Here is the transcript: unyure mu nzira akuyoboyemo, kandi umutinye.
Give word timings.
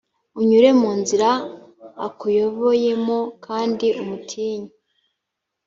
unyure 0.39 0.69
mu 0.81 0.91
nzira 0.99 1.29
akuyoboyemo, 2.07 3.19
kandi 3.45 3.87
umutinye. 4.01 4.71